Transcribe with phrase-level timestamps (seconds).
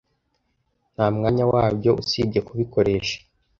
[0.93, 3.15] Ntamwanya wabyo, usibye kubikoresha